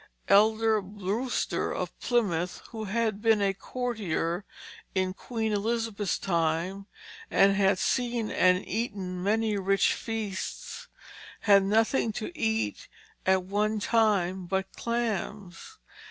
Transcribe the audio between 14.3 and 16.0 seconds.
but clams.